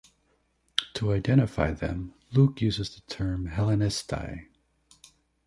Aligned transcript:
To 0.95 1.13
identify 1.13 1.73
them, 1.73 2.15
Luke 2.31 2.59
uses 2.59 2.89
the 2.89 3.01
term 3.01 3.49
Hellenistai. 3.49 4.47